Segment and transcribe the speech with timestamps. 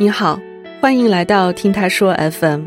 [0.00, 0.40] 你好，
[0.80, 2.64] 欢迎来到听他说 FM，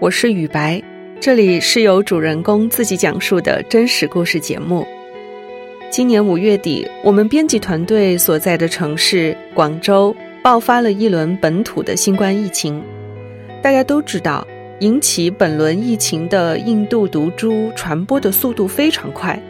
[0.00, 0.82] 我是雨白，
[1.18, 4.86] 这里是由主人公自己讲述的真实故事节目。
[5.90, 12.82] 今年五月底，我们编辑团队所在的城市广州爆发了一轮本土的新冠疫情。
[13.62, 14.46] 大家都知道，
[14.80, 19.40] 引起本轮疫情的印度毒株传播的速度非常快，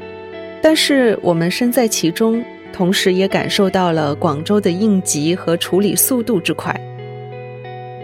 [0.62, 2.40] 但是我们身在其中，
[2.72, 6.72] 同时也感受到了广州的应急和处理速度之快。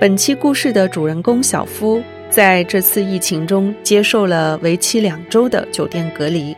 [0.00, 6.56] 本期故事的主人公小夫，在这次疫情中接受了为期两周的酒店隔离。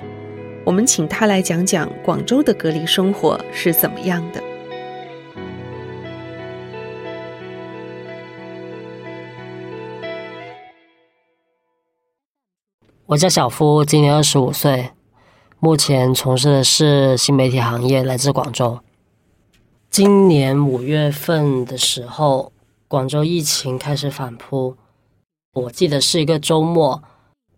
[0.64, 4.40] 我们请他来讲讲广州的隔离生活是怎么样的。
[13.06, 14.90] 我叫小夫，今年二十五岁，
[15.58, 18.78] 目前从事的是新媒体行业，来自广州。
[19.90, 22.52] 今年五月份的时候。
[22.92, 24.76] 广州疫情开始反扑，
[25.54, 27.02] 我记得是一个周末，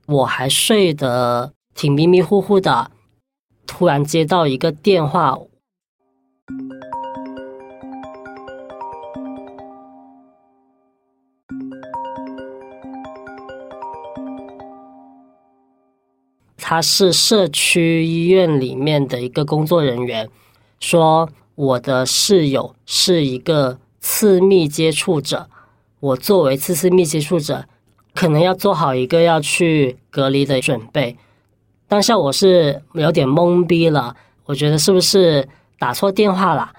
[0.06, 2.92] 我还睡得挺迷迷糊糊的，
[3.66, 5.36] 突然接到一个电话，
[16.56, 20.30] 他是社区医院里面的一个工作人员，
[20.78, 23.80] 说我的室友是一个。
[24.06, 25.48] 次密接触者，
[25.98, 27.64] 我作为次次密接触者，
[28.12, 31.16] 可能要做好一个要去隔离的准备。
[31.88, 36.70] 当下我是有点懵逼了，我觉得是不是打错电话了？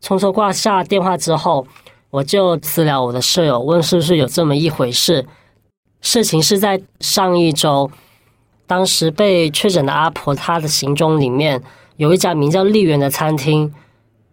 [0.00, 1.66] 匆匆挂下电话之后，
[2.08, 5.26] 我就私聊我的舍友，问是不是有这么一回事。
[6.00, 7.90] 事情是在上一周，
[8.66, 11.62] 当时被确诊的阿婆，她的行踪里面
[11.98, 13.70] 有一家名叫丽园的餐厅。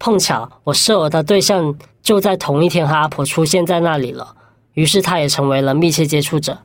[0.02, 4.36] 碰巧我舍友的对象就在同一天和阿婆出现在那里了，
[4.74, 6.58] 于是他也成为了密切接触者。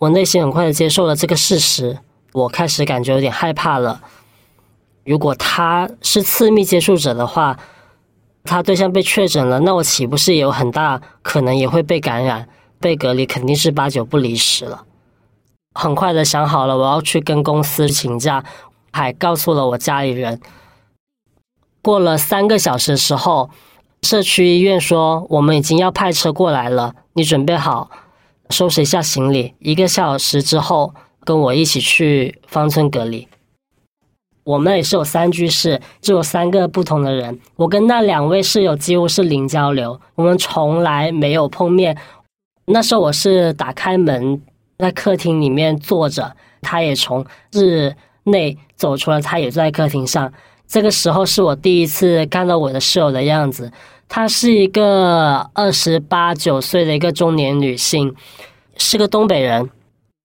[0.00, 1.98] 我内心很快的接受了这个事实，
[2.34, 4.02] 我开始感觉有点害怕了。
[5.06, 7.58] 如果他是次密接触者的话，
[8.44, 12.46] 他对象被确诊了，那我岂不是有很大可能也会被感染、
[12.78, 14.84] 被隔离，肯定是八九不离十了。
[15.74, 18.44] 很快的想好了，我要去跟公司请假，
[18.92, 20.38] 还告诉了我家里人。
[21.82, 23.50] 过了三个小时的时候，
[24.02, 27.90] 社区医院说我们已经要派车过来了，你准备好
[28.50, 29.54] 收拾一下行李。
[29.58, 33.28] 一个小时之后，跟我一起去方村隔离。
[34.44, 37.38] 我们也是有三居室，就有三个不同的人。
[37.56, 41.96] 我跟那两位室友几乎是零交流，我们从来没有碰面。
[42.64, 44.40] 那时候我是打开门
[44.78, 50.32] 在客厅里面坐着，他也从室内走出来，他也坐在客厅上。
[50.70, 53.72] 这个时候是我第一次看到我的室友的样子，
[54.08, 58.14] 她是一个二十八九岁的一个中年女性，
[58.76, 59.68] 是个东北人。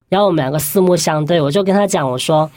[0.08, 2.52] 然后我们两个四目相对，我就跟她讲，我说：“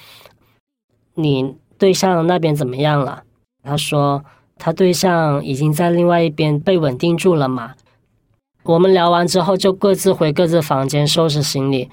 [1.16, 3.22] 你对象那边怎么样了？”
[3.64, 4.22] 她说
[4.58, 7.72] ：“她对象已经在另外一边被稳定住了嘛。”
[8.64, 11.88] 我们聊完之后，就各自回各自房间收拾行李。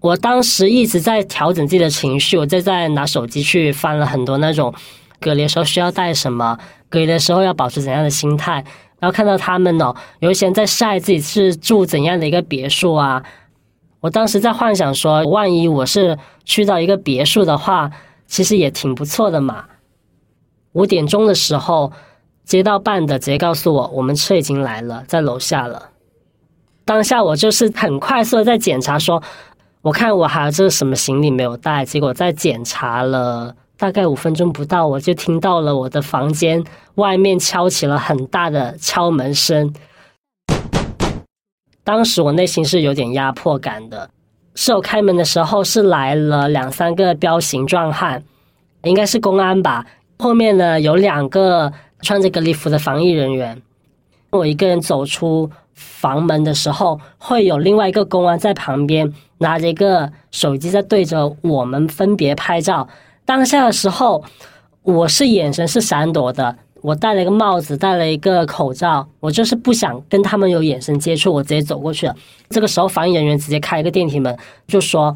[0.00, 4.74] 我当时一直在调整自己的情绪，我就在拿手机去翻了很多那种。
[5.20, 6.58] 隔离的时候需要带什么？
[6.88, 8.64] 隔离的时候要保持怎样的心态？
[8.98, 13.22] 然后看到他们哦，有一些人在晒自己是住怎样的一个别墅啊！
[14.00, 17.90] 我当时在幻想说，万一我是去到一个别墅的话，
[18.26, 19.66] 其实也挺不错的嘛。
[20.72, 21.92] 五点钟的时候，
[22.44, 25.90] 接到办的直接告诉我，我们车已经来了，在楼下了。
[26.86, 29.22] 当下我就是很快速的在检查，说
[29.82, 33.54] 我看我还有这个什么行李没有带，结果在检查了。
[33.78, 36.62] 大概五分钟不到，我就听到了我的房间
[36.96, 39.72] 外面敲起了很大的敲门声。
[41.82, 44.10] 当时我内心是有点压迫感的。
[44.54, 48.22] 室友开门的时候是来了两三个彪形壮汉，
[48.82, 49.86] 应该是公安吧。
[50.18, 51.72] 后面呢有两个
[52.02, 53.62] 穿着隔离服的防疫人员。
[54.28, 55.50] 我一个人走出
[55.80, 62.86] 房门的时候，会有另外一个公安在旁边拿着一个手机在对着我们分别拍照。
[63.24, 64.22] 当下的时候，
[64.82, 66.56] 我是眼神是闪躲的。
[66.82, 72.14] 我戴了一个帽子，戴了一个口罩，我就是不想跟他们有眼神接触，我直接走过去了。
[72.48, 74.36] 这个时候，防疫人员直接开一个电梯门，
[74.66, 75.14] 就说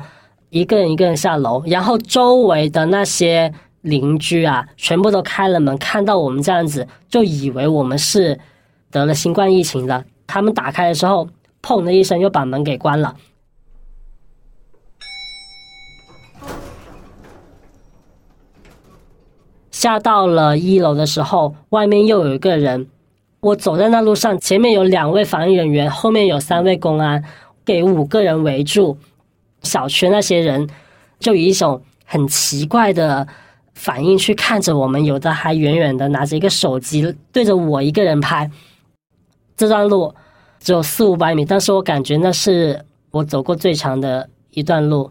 [0.51, 1.63] 一个人一个人下楼。
[1.67, 8.39] 然后周围的那些邻居啊，全部都开了门，看到我们这样子，就以为我们是
[8.91, 10.05] 得了新冠疫情的。
[10.27, 11.29] 他们打开的时候，
[11.63, 13.17] 砰的一声又把门给关了。
[19.71, 22.89] 下到了一楼的时候，外面又有一个人
[23.41, 27.23] 我走在那路上，前面有两位防疫人员，后面有三位公安，
[27.65, 28.97] 给五个人围住。
[29.63, 30.69] 小区那些人
[31.19, 33.27] 就以一种很奇怪的
[33.75, 38.51] 反应去看着我们，有的还远远的拿着一个手机对着我一个人拍。
[39.57, 40.15] 这段路
[40.59, 45.11] 只有四五百米，但是我感觉那是我走过最长的一段路。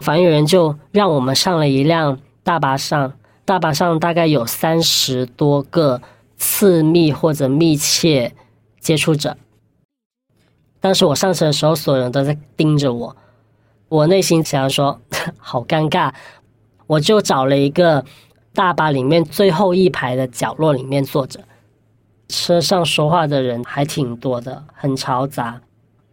[0.00, 3.14] 防疫人就让我们上了一辆大巴上，
[3.44, 6.00] 大巴上大概有三十多个
[6.36, 8.34] 次密或者密切
[8.78, 9.36] 接触者。
[10.80, 13.16] 当时我上车的时候，所有人都在盯着我，
[13.88, 15.00] 我内心想说
[15.36, 16.12] 好尴尬，
[16.86, 18.04] 我就找了一个
[18.54, 21.40] 大巴里面最后一排的角落里面坐着。
[22.28, 25.60] 车上说话的人还挺多的，很嘈杂。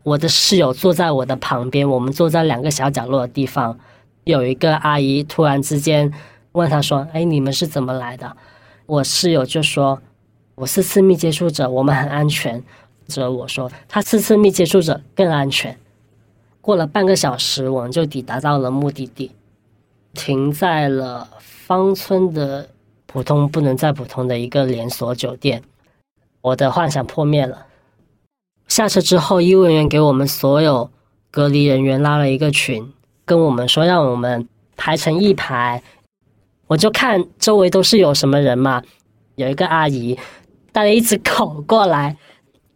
[0.04, 3.78] 我的室友坐在我的旁边，我们坐在两个小角落的地方。
[4.24, 6.12] 有一个阿姨突然之间
[6.54, 8.36] 问他说：“哎，你们是怎么来的？”
[8.88, 10.02] 我室友就说
[10.56, 12.64] ：“我是次密接触者，我们很安全。”
[13.08, 15.78] 则我说：“他是次密接触者，更安全。”
[16.62, 19.32] 过了半个小时，我们就抵达到了目的地，
[20.14, 22.70] 停在了芳村的
[23.06, 25.62] 普通不能再普通的一个连锁酒店。
[26.46, 27.66] 我的幻想破灭了。
[28.68, 30.92] 下车之后，医务人员给我们所有
[31.32, 32.94] 隔离人员拉了一个群，
[33.26, 34.48] 跟我们说让我们
[34.78, 35.82] 排成一排。
[36.68, 38.84] 我就看周围都是有什么人嘛，
[39.36, 40.20] 有一个阿姨
[40.72, 42.16] 带了一只狗过来，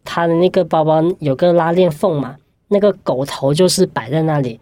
[0.04, 2.38] 她的那个包包有个拉链缝嘛，
[2.69, 4.60] 那个狗头就是摆在那里。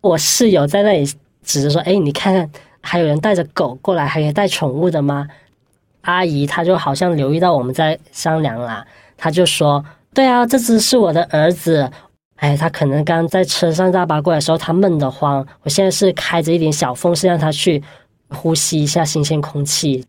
[0.00, 1.06] 我室友在那里
[1.44, 2.50] 指着说：“哎，你看看，
[2.80, 5.28] 还有人带着狗过来，还有带宠物的吗？”
[6.02, 8.86] 阿姨，她就好像留意到我们在商量啦，
[9.16, 11.90] 她就说：“对啊，这只是我的儿子。
[12.36, 15.46] 哎，他可能刚在车上大巴过来的时候，他闷得慌。
[15.62, 17.82] 我现在是开着一点小风，是让他去
[18.30, 20.04] 呼吸一下新鲜空气。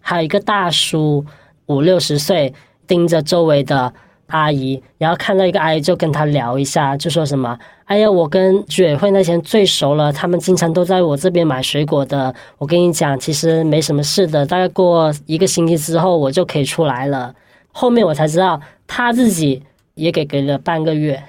[0.00, 1.24] 还有一个大叔，
[1.66, 2.52] 五六十岁，
[2.86, 3.92] 盯着周围的。”
[4.28, 12.34] 阿姨，然后看到一个阿姨就跟他聊一下，就说什么：“哎呀，我跟居委会那些最熟了，他们经常都在我这边买水果的。
[12.56, 17.34] 我跟你讲，其实没什么事的，大概过一个星期之后我就可以出来了。”
[17.74, 19.62] 后面我才知道他自己
[19.94, 21.22] 也给隔了半个月，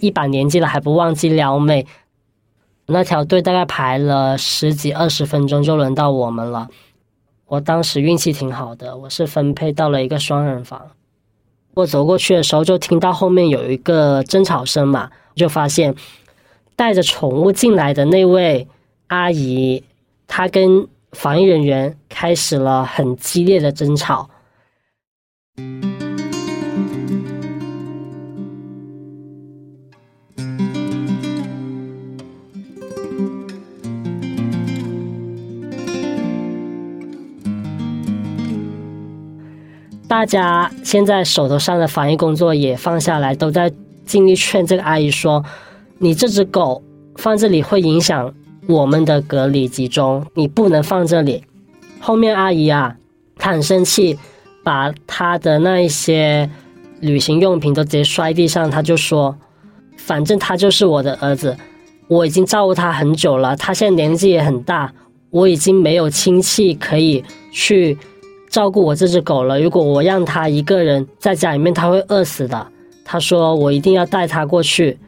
[0.00, 1.86] 一把年纪了还不忘记撩妹。
[2.86, 6.68] 那条队大概排了十几二十分钟，就轮到我们了。
[7.46, 10.80] 我当时运气挺好的，我是分配到了一个双人房。
[11.80, 15.94] 我走过去的时候，就听到后面有一个争吵声嘛，就发现
[16.76, 18.68] 带着宠物进来的那位
[19.08, 19.82] 阿姨，
[20.26, 24.30] 她跟防疫人员开始了很激烈的争吵。
[40.20, 43.72] 大家现在手头上的防疫工作也放下来，都在
[44.04, 45.42] 尽力劝这个阿姨说
[45.96, 46.82] ：“你这只狗
[47.16, 48.34] 放这里会影响
[48.66, 51.42] 我们的隔离集中，你不能放这里。”
[52.00, 52.94] 后面阿姨啊，
[53.36, 54.18] 她很生气，
[54.62, 56.50] 把她的那一些
[57.00, 58.70] 旅行用品都直接摔地上。
[58.70, 59.34] 她就说
[59.96, 61.56] ：“反正他就是我的儿子，
[62.08, 64.92] 我已经照顾他很久了，他现在年纪也很大，
[65.30, 67.96] 我已经没有亲戚可以去。”
[68.50, 69.58] 照顾我这只狗了。
[69.58, 72.66] 如果我让它一个人在家里面，它会饿死的。
[73.04, 74.98] 他说我一定要带它过去，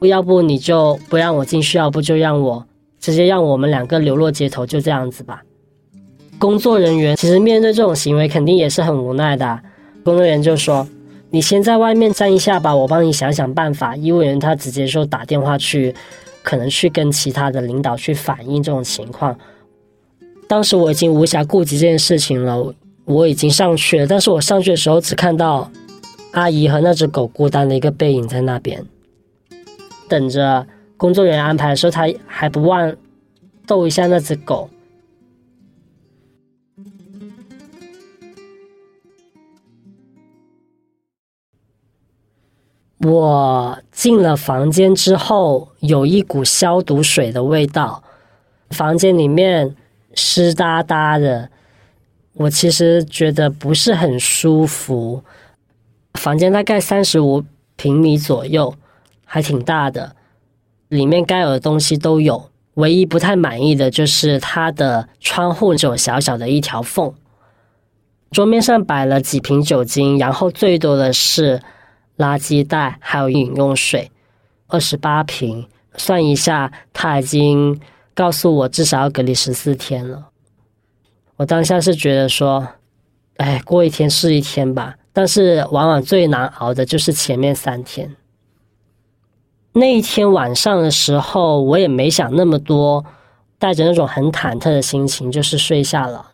[0.00, 2.64] 要不你就不让我进去，要不就让我
[2.98, 5.42] 直接让我们两个流落街头，就这样子吧。
[6.38, 9.60] 工作人员其实面对这种行为肯定也是很无奈的。
[10.04, 10.86] 工作人员就说
[11.30, 15.94] ：“你先在外面站一下吧，我帮你想想办法。”医务人员他直接就打电话去，
[16.42, 19.36] 可能去跟其他的领导去反映这种情况。
[20.48, 22.74] 当时我已经无暇顾及这件事情了。
[23.04, 25.70] 我已经上去了，但是我上去的时候只看到
[26.32, 28.86] 阿姨和那只狗孤单的一个背影在那边，
[30.08, 30.66] 等着
[30.96, 32.94] 工作人员安排的时候，他还不忘
[33.66, 34.70] 逗一下那只狗。
[43.00, 48.04] 我进了房间之后，有一股消毒水的味道，
[48.70, 49.74] 房间里面
[50.14, 51.50] 湿哒哒的。
[52.34, 55.22] 我其实觉得不是很舒服，
[56.14, 57.44] 房间大概三十五
[57.76, 58.74] 平米左右，
[59.24, 60.16] 还挺大的，
[60.88, 62.50] 里面该有的东西都有。
[62.74, 67.12] 唯一不太满意的就是它的窗户只有小小的一条缝。
[68.30, 71.60] 桌面上摆了几瓶酒精，然后最多的是
[72.16, 74.10] 垃圾袋，还有饮用水，
[74.68, 75.68] 二十八瓶。
[75.98, 77.78] 算一下，他已经
[78.14, 80.31] 告诉我至少要隔离十四天了。
[81.42, 82.68] 我当下是觉得说，
[83.38, 84.94] 哎，过一天是一天吧。
[85.12, 88.14] 但是往往最难熬的就是前面三天。
[89.72, 93.04] 那一天晚上的时候，我也没想那么多，
[93.58, 96.30] 带着那种很忐忑的心情，就是睡下了。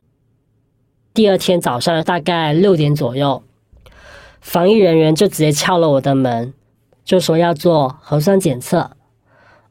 [1.14, 3.42] 第二天早上大概六点左右，
[4.42, 6.52] 防疫人员就直接敲了我的门，
[7.02, 8.90] 就说要做核酸检测。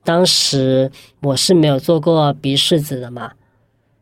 [0.04, 0.92] 当时
[1.22, 3.34] 我是没有做过鼻拭子的嘛，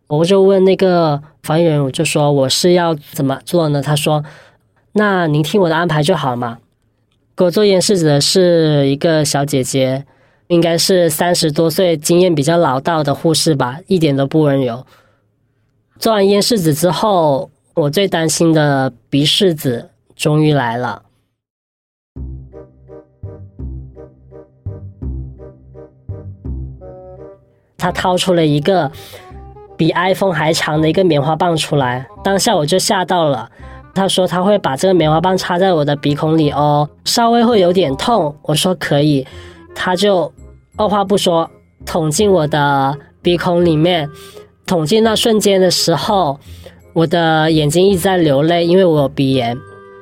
[0.08, 3.82] 我就问那个防疫人员，我就说我是要怎么做呢？
[3.82, 4.24] 他说
[4.94, 6.60] ：“那您听我的安排就好嘛。”
[7.36, 10.06] 给我做咽拭子的是一个小姐姐，
[10.48, 14.86] 应该是三十多岁、经验比较老道的护士吧，一点都不温柔。
[15.98, 21.02] 做完咽拭子之后，我最担心的鼻拭子终于来了。
[27.78, 28.92] 他掏出了一个
[29.78, 33.50] 比 iPhone 还长的一个棉花棒出来，当下我就吓到了。
[33.94, 38.36] 他说他会把这个棉花棒插在我的鼻孔里哦，稍微会有点痛。
[38.42, 39.26] 我说可以，
[39.74, 40.32] 他就
[40.76, 41.50] 二话不说
[41.86, 44.10] 捅进我的鼻孔里面。
[44.66, 46.40] 捅进那瞬间的时候，
[46.92, 49.56] 我的眼睛一直在流泪，因为我有鼻炎，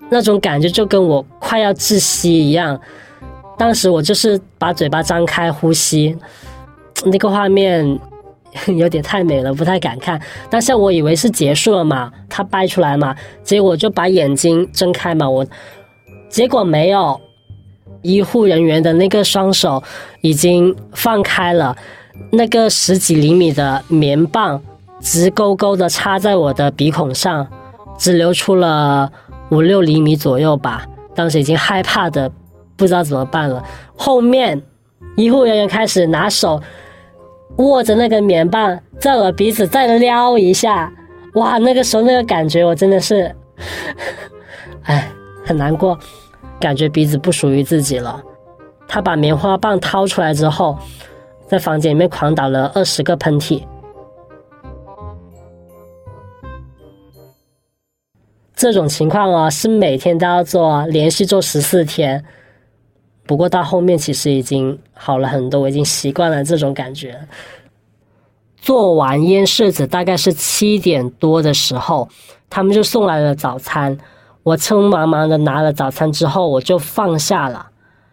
[0.09, 2.79] 那种感觉就跟我快要窒息一样。
[3.57, 6.17] 当时我就是把嘴巴张开呼吸。
[7.05, 7.99] 那个画面
[8.77, 10.21] 有点太美了，不太敢看。
[10.49, 15.45] 当下我以为是结束了嘛，他掰出来嘛，结果就把眼睛睁开嘛，我
[16.29, 17.19] 结果没有，
[18.01, 19.81] 医护人员的那个双手
[20.21, 21.75] 已经放开了，
[22.31, 24.61] 那个十几厘米的棉棒
[24.99, 27.47] 直勾勾的插在我的鼻孔上，
[27.97, 29.11] 只流出了
[29.49, 30.85] 五六厘米左右吧。
[31.15, 32.31] 当时已经害怕的
[32.75, 33.63] 不知道怎么办了，
[33.95, 34.61] 后面
[35.15, 36.61] 医护人员开始拿手。
[37.57, 40.91] 握着那个棉棒，在我鼻子再撩一下，
[41.35, 43.33] 哇，那个时候那个感觉，我真的是，
[44.83, 45.07] 哎，
[45.45, 45.97] 很难过，
[46.59, 48.21] 感觉鼻子不属于自己了。
[48.87, 50.77] 他把棉花棒掏出来之后，
[51.47, 53.63] 在房间里面狂打了二十个喷嚏。
[58.55, 62.23] 这种情况哦，是每天都要做，连续做十四天。
[63.25, 67.17] 不过到后面其实已经好了很多，我已经习惯了这种感觉。
[68.57, 72.09] 做完咽拭子大概是七点多的时候，
[72.49, 73.97] 他们就送来了早餐。
[74.43, 77.67] 我匆忙忙的拿了早餐之后，我就放下了，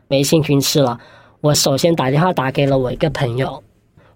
[0.07, 1.01] 没心情吃了。
[1.41, 3.65] 我首先打电话打给了我一个朋友，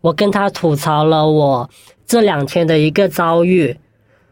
[0.00, 1.68] 我跟他吐槽了我
[2.06, 3.76] 这两天的一个遭遇，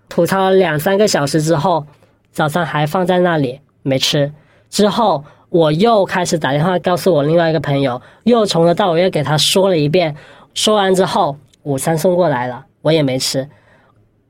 [0.09, 1.87] 吐槽了两三个小时之后，
[2.31, 4.33] 早餐还放在那里没吃。
[4.71, 5.25] 之后。
[5.53, 10.17] 我又开始打电话告诉我另外一个朋友，又从头到尾又给他说了一遍。
[10.55, 13.47] 说完之后，午餐送过来了，我也没吃。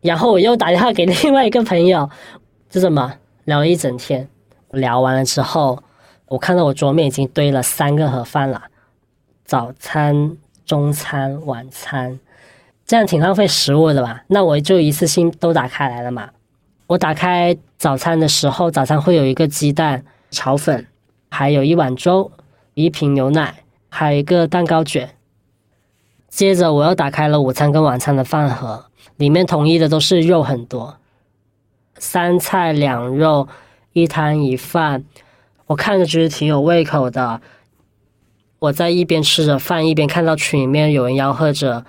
[0.01, 2.11] 然后我又打电话给另外一个朋友，
[2.69, 3.15] 就这么
[3.45, 4.29] 聊了一整天。
[4.73, 5.81] 聊完了之后，
[6.27, 8.65] 我看到我桌面已经堆了三个盒饭了，
[9.45, 10.37] 早餐、
[10.67, 12.19] 中餐、晚餐，
[12.85, 14.25] 这样挺浪费食物的吧？
[14.27, 16.31] 那我就一次性都打开来了嘛。
[16.89, 20.89] 我打开早餐的时候，早餐会有一个鸡蛋炒粉。
[21.35, 22.31] 还有一碗粥，
[22.75, 25.15] 一瓶牛奶，还有一个蛋糕卷。
[26.29, 28.85] 接着我又打开了午餐跟晚餐的饭盒，
[29.17, 30.99] 里面统一的都是肉很多，
[31.97, 33.49] 三菜两肉，
[33.95, 35.05] 一汤一饭。
[35.69, 37.41] 我看着觉得挺有胃口的。
[38.59, 41.87] 我在一边吃着饭，一边看到群里面有人吆喝着，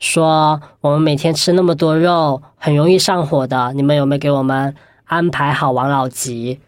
[0.00, 3.72] 说我们每天吃那么多肉，很容易上火的。
[3.74, 4.74] 你们有没有给我们
[5.04, 6.58] 安排好王老吉？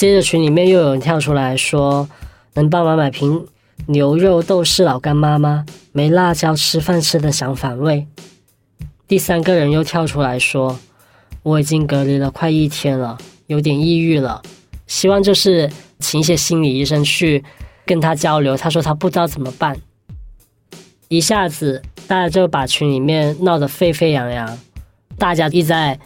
[0.00, 2.08] 接着群里面又有人跳出来说
[2.56, 3.46] ：“能帮忙买瓶
[3.84, 5.66] 牛肉豆豉老干妈吗？
[5.92, 8.06] 没辣椒吃饭吃的想反胃。”
[9.06, 10.80] 第三个人又跳出来说
[11.44, 14.40] ：“我已经隔离了快一天了，有点抑郁了，
[14.86, 17.44] 希望就是请一些心理医生去
[17.84, 19.76] 跟他交流。”他说他不知道怎么办。
[21.08, 24.58] 一下子大家就把群里面闹得沸沸扬扬，
[25.18, 26.00] 大家一在。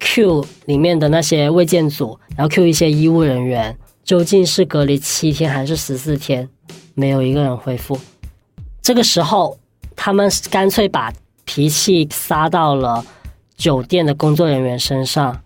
[0.00, 6.48] Q 里面的那些卫健组，然后 Q 一些医务人员，究竟是隔离七天还是十四天？
[6.94, 7.98] 没有一个人回复。
[8.82, 9.58] 这个时候，
[9.96, 11.12] 他们干脆把
[11.44, 13.04] 脾气撒到了
[13.56, 15.42] 酒店的工作人员身上。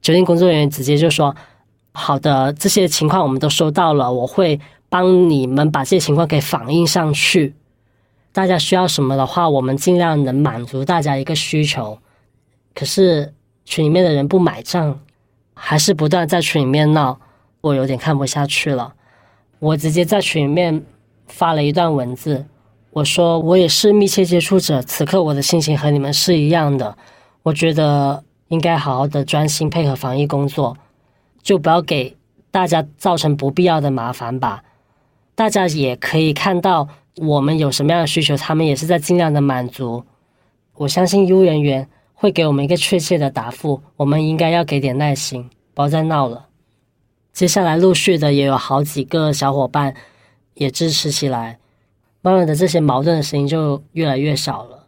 [0.00, 1.36] 酒店工作人员直接就说
[1.92, 7.54] ：“好的，这些情况我们都收到了，我会帮你们把这些情况给反映上去。”
[8.32, 11.98] 大家需要什么的话，我们尽量能满足大家一个需求。
[12.74, 13.34] 可是
[13.64, 14.98] 群里面的人不买账，
[15.54, 17.20] 还是不断在群里面闹，
[17.60, 18.94] 我有点看不下去了。
[19.58, 20.82] 我直接在群里面
[21.26, 22.46] 发了一段文字，
[22.90, 26.96] 我说我也是密切接触者，此刻我的心情和你们是一样的。
[27.42, 30.76] 我觉得应该好好的专心配合防疫工作，
[31.42, 32.16] 就不要给
[32.50, 34.64] 大家造成不必要的麻烦吧。
[35.34, 40.04] 大家也可以看到我们有什么样的需求，他们也是在尽量的满足。
[40.74, 46.46] 我相信医务人员会给我们一个确切的答复，我们应该要给点耐心，不要再闹了。
[47.32, 49.94] 接下来陆续的也有好几个小伙伴
[50.54, 51.58] 也支持起来，
[52.20, 54.86] 慢慢的这些矛盾的声音就越来越少了。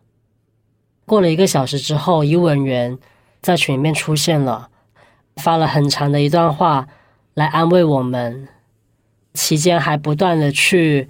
[1.06, 2.98] 过了一个小时之后，医务人员
[3.42, 4.68] 在群里面出现了，
[5.36, 6.88] 发了很长的一段话
[7.34, 8.48] 来安慰我们。
[9.34, 11.08] 期间还不断的去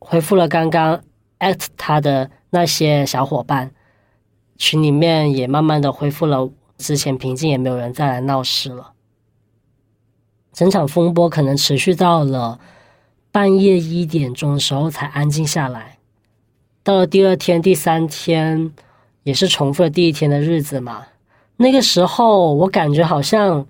[0.00, 1.00] 回复了刚刚
[1.38, 3.70] at 他的那些小伙伴，
[4.58, 8.92] 群里面也慢慢的恢复了之前平静，也没有人再来闹事了。
[10.52, 12.58] 整场风波可能持续到了
[13.30, 15.98] 半夜一点钟的时候才安静下来。
[16.82, 18.72] 到了第二天、第三天，
[19.22, 21.06] 也是重复了第一天的日子嘛。
[21.58, 23.66] 那个时候我感觉好像。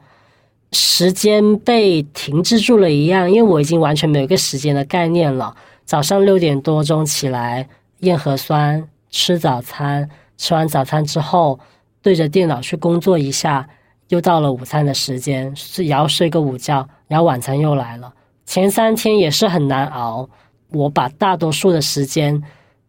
[0.73, 5.57] 时间被停滞住了一样，因为我已经完全没有一个时间的概念了。
[5.91, 7.69] 早上六点多钟起来
[7.99, 11.59] 验核酸、吃早餐，吃完早餐之后
[12.01, 13.69] 对着电脑去工作一下，
[14.07, 18.15] 又到了午餐的时间，是也要睡个午觉，然后晚餐又来了。
[18.47, 20.31] 前三天也是很难熬，
[20.69, 22.41] 我把大多数的时间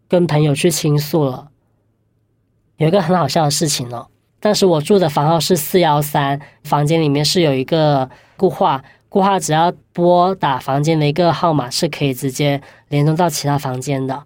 [0.07, 1.47] 跟朋友去倾诉了。
[2.77, 4.05] 有一个很好笑的事情呢。
[4.39, 14.23] 但是我住的房号是四幺三，房间里面是有一个固话，固话只要拨打房间的一个号码，是可以直接联通到其他房间的。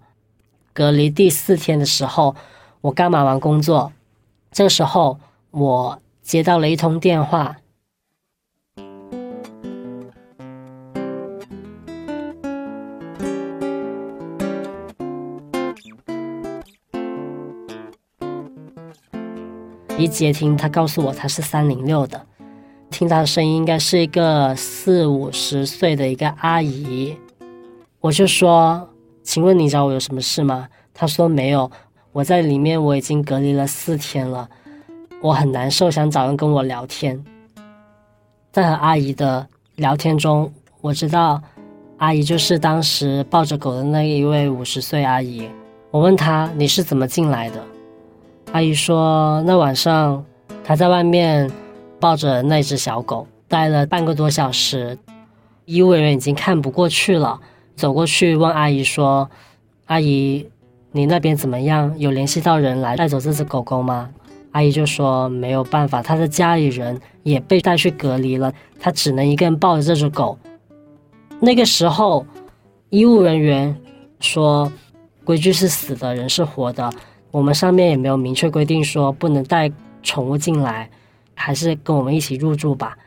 [0.73, 2.35] 隔离第四天的时候，
[2.81, 3.91] 我刚忙完工作，
[4.51, 7.57] 这时候我接到了一通电话。
[19.97, 22.23] 一接听，他告诉我他是三零六的，
[22.95, 27.13] 听他的声音应该是一个四五十岁的一个阿姨。
[27.99, 28.87] 我就说，
[29.21, 30.65] 请问你找我有什么事吗？
[30.93, 31.69] 他说没有，
[32.13, 34.47] 我在里面我已经隔离了四天了，
[35.21, 37.21] 我很难受，想找人跟我聊天。
[38.53, 41.41] 在和阿姨的聊天中，我知道
[41.97, 45.45] 阿姨就是当时抱着狗的那一位五十岁阿姨。
[45.91, 47.61] 我问她你是怎么进来的？
[48.53, 50.23] 阿姨说：“那晚上，
[50.63, 51.51] 她在外面
[52.05, 54.95] 抱着那只小狗待了半个多小时，
[55.65, 57.41] 医务人员已经看不过去了，
[57.75, 59.27] 走过去问阿姨说
[59.89, 60.47] ：‘阿姨，
[60.91, 61.91] 你那边怎么样？
[61.97, 64.11] 有联系到人来带走这只狗狗吗？’
[64.53, 70.37] 阿姨就说：‘没有办法，她的家里人也被带去隔离了，她只能一个人抱着这只狗。’
[71.41, 72.23] 那个时候，
[72.91, 73.75] 医务人员
[74.19, 74.71] 说
[75.25, 76.87] ：‘规矩是死的，人是活的。’
[77.33, 79.71] 我们上面也没有明确规定说不能带
[80.03, 80.87] 宠物进来，
[81.35, 82.97] 还是跟我们一起入住吧。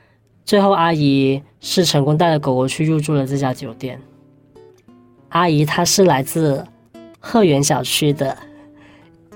[0.44, 4.00] 最后，阿姨是成功带着狗狗去入住了这家酒店。
[5.30, 6.64] 阿姨她是来自
[7.18, 8.36] 鹤园小区的，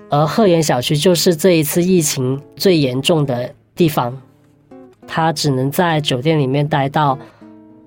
[0.09, 4.17] 而鹤园小区就是这一次疫情最严重的地方，
[5.07, 7.19] 她只能在酒店里面待到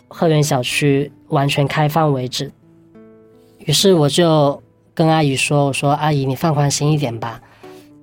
[0.10, 2.52] 鹤园小区完全开放为止。
[3.60, 4.62] 于是我就。
[4.98, 7.41] 跟阿姨说：“我说阿姨，你放宽心一点吧。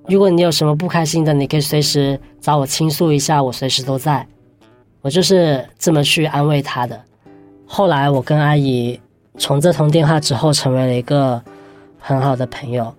[0.07, 4.27] 如果你有什么不开心的，你可以随时找我倾诉一下，我随时都在。
[5.01, 7.01] 我就是这么去安慰她的。
[7.65, 8.99] 后来我跟阿姨
[9.37, 11.41] 从这通电话之后，成为了一个
[11.99, 12.93] 很好的朋友。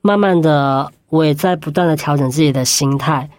[0.00, 3.30] 慢慢的，我也在不断的调整自己的心态。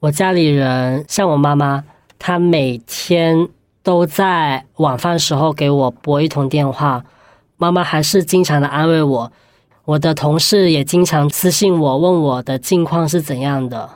[0.00, 1.84] 我家里人，像我妈妈。”
[2.24, 3.48] 她每天
[3.82, 7.04] 都在晚饭时候给我拨一通电话，
[7.56, 9.32] 妈妈还是经常的安慰我。
[9.84, 13.90] 我的同事也经常私信我，问我的近况是怎样的。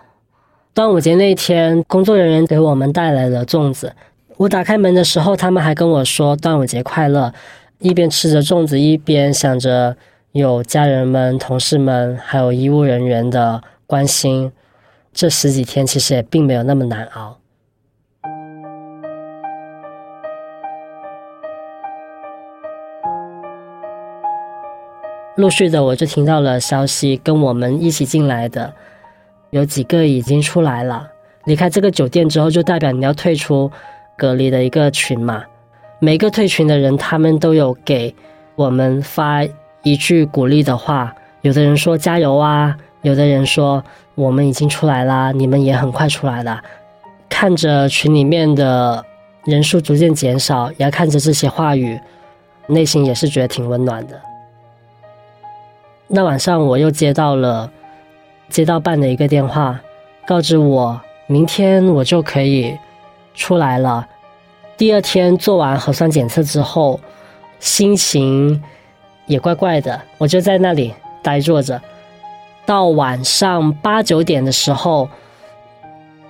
[0.75, 3.95] 端午节那天，工作人员给我们带来了粽子。
[4.37, 7.33] 我打开门的时候，他们还跟我说端午节快乐，
[7.79, 9.97] 一边吃着粽子，一边想着
[10.33, 14.53] 有家人们、同事们还有医务人员的关心。
[15.15, 17.39] 这十几天其实也并没有那么难熬。
[25.37, 28.73] 陆续的，我就听到了消息，跟我们一起进来的
[29.51, 31.09] 有几个已经出来了。
[31.45, 33.71] 离开这个酒店之后，就代表你要退出
[34.17, 35.45] 隔离的一个群嘛。
[35.99, 38.15] 每个退群的人，他们都有给
[38.55, 39.45] 我们发
[39.83, 46.61] 一句鼓励的话，有的人说加油啊，有的人说我们已经出来啦，你们也很快出来了。
[47.29, 49.05] 看着群里面的
[49.45, 52.01] 人数逐渐减少，也看着这些话语，
[52.69, 54.19] 内心也是觉得挺温暖的。
[56.09, 57.71] 那晚上我又接到了
[58.49, 59.81] 街道办的一个电话，
[60.25, 62.77] 告知我明天我就可以
[63.35, 64.07] 出来了。
[64.77, 67.01] 第二天做完核酸检测之后，
[67.59, 68.63] 心情
[69.27, 71.81] 也怪怪的，我就在那里呆坐着，
[72.65, 75.09] 到晚上八九点的时候，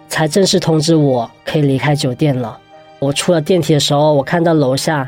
[0.08, 2.58] 才正式通知我可以离开酒店了。
[2.98, 5.06] 我出了电梯的时候，我看到楼下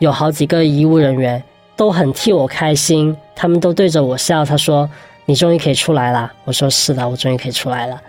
[0.00, 1.40] 有好几个医务人员。
[1.82, 4.44] 都很替我开心，他们都对着我笑。
[4.44, 4.88] 他说
[5.26, 8.00] ：“你终于可以出来了。”我说：“是的，我终于可以出来了。”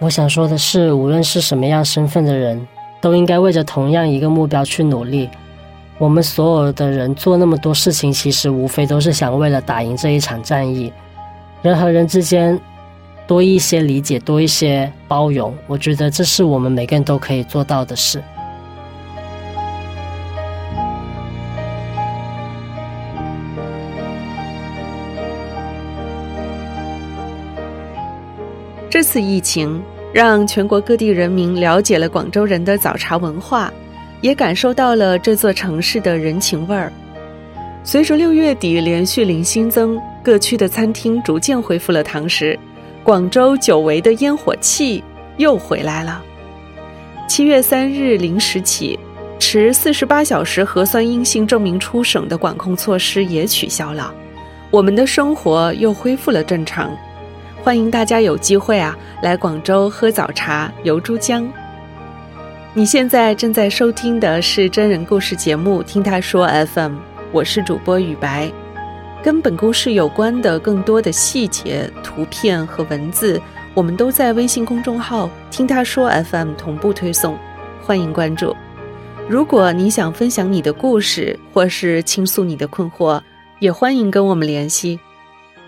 [0.00, 2.66] 我想说的是，无论是什么样身份的人，
[2.98, 5.28] 都应该为着同样一个目标去努力。
[5.98, 10.90] 我们所有的人做那么多事情，其实无非都是想为了打赢这一场战役。
[11.60, 12.58] 人和人之间
[13.26, 18.22] 多一些理解，多一些包容，我觉得这是我们每个人都可以做到的事。
[29.10, 33.72] 次疫情让全国各地人民了解了广州人的早茶文化，
[34.20, 36.92] 也感受到了这座城市的人情味儿。
[37.82, 42.56] 随着六月底连续零新增，各区的餐厅逐渐恢复了堂食，
[43.02, 45.02] 广州久违的烟火气
[45.38, 46.22] 又回来了。
[47.26, 48.96] 七月三日零时起，
[49.40, 54.14] 持四十八小时核酸阴性证明出省的管控措施也取消了，
[54.70, 56.96] 我们的生活又恢复了正常。
[57.62, 61.46] 欢迎大家有机会啊来广州喝早茶、游珠江。
[62.72, 66.92] 你现在正在收听的是真人故事节目《听他说 FM》，
[67.32, 68.50] 我是主播雨白。
[69.22, 73.38] 跟本故事有关的更多的细节、图片和文字，
[73.74, 77.36] 我们都在微信公众号“听他说 FM” 同步推送，
[77.82, 78.56] 欢迎关注。
[79.28, 83.20] 如果你想分享你的故事，或是倾诉你的困惑，
[83.58, 84.98] 也欢迎跟我们联系。